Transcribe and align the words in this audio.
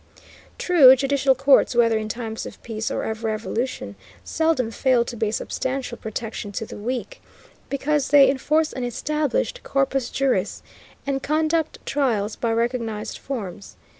True 0.57 0.95
judicial 0.95 1.35
courts, 1.35 1.75
whether 1.75 1.95
in 1.99 2.09
times 2.09 2.47
of 2.47 2.59
peace 2.63 2.89
or 2.89 3.03
of 3.03 3.23
revolution, 3.23 3.95
seldom 4.23 4.71
fail 4.71 5.05
to 5.05 5.15
be 5.15 5.27
a 5.27 5.31
substantial 5.31 5.95
protection 5.95 6.51
to 6.53 6.65
the 6.65 6.75
weak, 6.75 7.21
because 7.69 8.07
they 8.07 8.27
enforce 8.27 8.73
an 8.73 8.83
established 8.83 9.61
corpus 9.61 10.09
juris 10.09 10.63
and 11.05 11.21
conduct 11.21 11.77
trials 11.85 12.35
by 12.35 12.51
recognized 12.51 13.19
forms. 13.19 13.75